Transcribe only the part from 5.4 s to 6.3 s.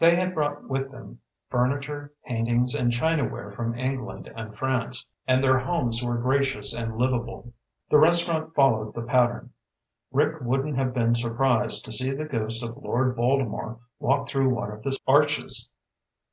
their homes were